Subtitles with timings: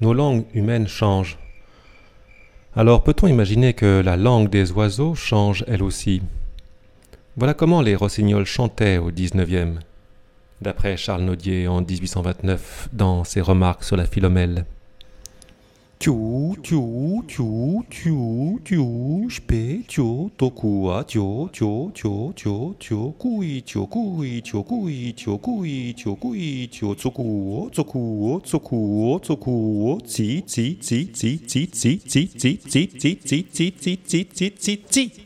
[0.00, 1.38] nos langues humaines changent.
[2.74, 6.22] Alors peut-on imaginer que la langue des oiseaux change elle aussi?
[7.36, 9.78] Voilà comment les rossignols chantaient au XIXe,
[10.60, 14.64] d'après Charles Naudier en 1829 dans ses remarques sur la Philomèle.
[15.98, 35.25] 九九九九九是白酒多苦啊九九九九九跪九跪九跪九跪九跪九出苦我出苦我出苦我出苦我急急急急急急急急急急急急急急急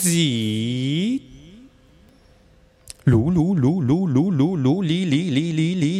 [0.00, 1.22] 几。
[3.04, 5.99] 噜噜噜噜噜噜噜哩哩哩哩哩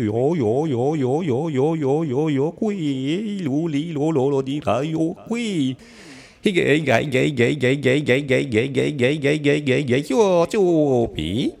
[0.00, 5.76] 咕哟哟哟哟哟哟哟哟哟咕噜里噜噜噜的啦哟咕。
[6.44, 11.52] 嘿个个个个个个个个个个个个个个个哟就比。